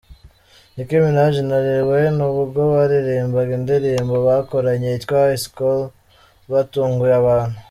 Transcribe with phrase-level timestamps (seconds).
[0.75, 5.81] Nicki Manaj na Lil Wayne ubwo baririmbaga indirimbo bakoranye yitwa High Scholl
[6.51, 7.57] batunguye abantu.